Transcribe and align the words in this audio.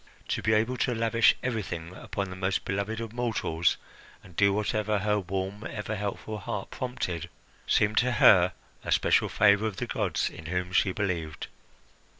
To 0.29 0.41
be 0.41 0.53
able 0.53 0.77
to 0.77 0.95
lavish 0.95 1.35
everything 1.43 1.95
upon 1.95 2.31
the 2.31 2.35
most 2.35 2.65
beloved 2.65 2.99
of 2.99 3.13
mortals, 3.13 3.77
and 4.23 4.35
do 4.35 4.51
whatever 4.51 4.97
her 4.97 5.19
warm, 5.19 5.63
ever 5.69 5.95
helpful 5.95 6.39
heart 6.39 6.71
prompted, 6.71 7.29
seemed 7.67 7.99
to 7.99 8.13
her 8.13 8.53
a 8.83 8.91
special 8.91 9.29
favour 9.29 9.67
of 9.67 9.77
the 9.77 9.85
gods 9.85 10.27
in 10.31 10.47
whom 10.47 10.71
she 10.71 10.91
believed. 10.91 11.45